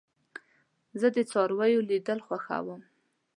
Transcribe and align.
زه 0.99 1.07
د 1.15 1.17
څارويو 1.31 1.85
لیدل 1.89 2.19
خوښوم. 2.25 2.81